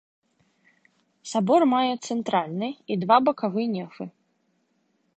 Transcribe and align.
Сабор 1.33 1.61
мае 1.75 1.91
цэнтральны 2.05 2.69
і 2.95 3.01
два 3.05 3.17
бакавы 3.31 3.63
нефы. 3.79 4.05